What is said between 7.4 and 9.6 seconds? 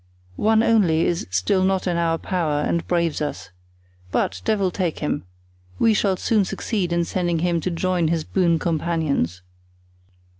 to join his boon companions.